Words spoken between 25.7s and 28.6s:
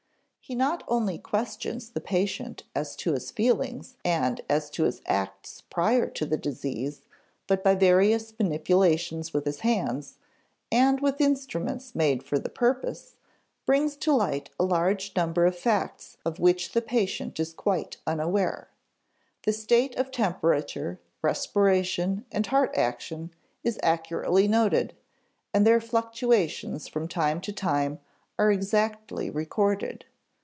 fluctuations from time to time are